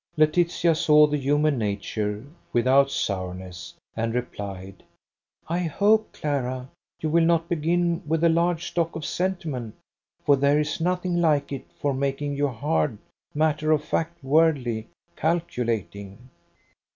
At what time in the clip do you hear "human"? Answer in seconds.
1.15-1.59